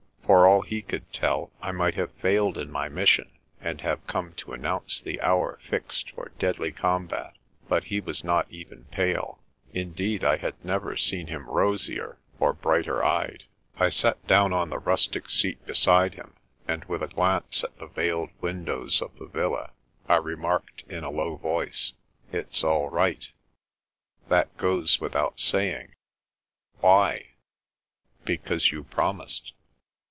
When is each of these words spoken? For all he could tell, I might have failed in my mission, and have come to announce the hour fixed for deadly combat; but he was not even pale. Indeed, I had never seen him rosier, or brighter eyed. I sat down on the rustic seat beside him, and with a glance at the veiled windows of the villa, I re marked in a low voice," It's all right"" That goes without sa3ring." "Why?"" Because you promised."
For 0.31 0.47
all 0.47 0.61
he 0.61 0.81
could 0.81 1.11
tell, 1.11 1.51
I 1.61 1.73
might 1.73 1.95
have 1.95 2.13
failed 2.13 2.57
in 2.57 2.71
my 2.71 2.87
mission, 2.87 3.29
and 3.59 3.81
have 3.81 4.07
come 4.07 4.31
to 4.35 4.53
announce 4.53 5.01
the 5.01 5.19
hour 5.19 5.59
fixed 5.61 6.11
for 6.11 6.31
deadly 6.39 6.71
combat; 6.71 7.33
but 7.67 7.85
he 7.85 7.99
was 7.99 8.23
not 8.23 8.47
even 8.49 8.85
pale. 8.85 9.39
Indeed, 9.73 10.23
I 10.23 10.37
had 10.37 10.63
never 10.63 10.95
seen 10.95 11.27
him 11.27 11.49
rosier, 11.49 12.17
or 12.39 12.53
brighter 12.53 13.03
eyed. 13.03 13.43
I 13.75 13.89
sat 13.89 14.25
down 14.25 14.53
on 14.53 14.69
the 14.69 14.79
rustic 14.79 15.27
seat 15.27 15.65
beside 15.65 16.13
him, 16.13 16.33
and 16.65 16.85
with 16.85 17.03
a 17.03 17.09
glance 17.09 17.61
at 17.65 17.77
the 17.77 17.87
veiled 17.87 18.29
windows 18.39 19.01
of 19.01 19.13
the 19.19 19.27
villa, 19.27 19.71
I 20.07 20.15
re 20.15 20.35
marked 20.37 20.83
in 20.87 21.03
a 21.03 21.11
low 21.11 21.35
voice," 21.35 21.91
It's 22.31 22.63
all 22.63 22.87
right"" 22.89 23.29
That 24.29 24.55
goes 24.55 25.01
without 25.01 25.37
sa3ring." 25.39 25.89
"Why?"" 26.79 27.31
Because 28.23 28.71
you 28.71 28.85
promised." 28.85 29.51